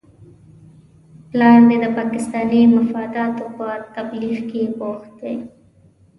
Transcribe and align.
پلار 1.29 1.59
دې 1.67 1.77
د 1.83 1.85
پاکستاني 1.97 2.61
مفاداتو 2.75 3.45
په 3.57 3.67
تبلیغ 3.95 4.37
کې 4.51 4.61
بوخت 4.79 5.09
دی؟ 5.21 5.35